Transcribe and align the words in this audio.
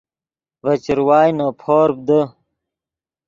ڤے 0.63 0.73
چروائے 0.83 1.31
نے 1.37 1.47
پورپ 1.59 1.97
دے 2.07 2.19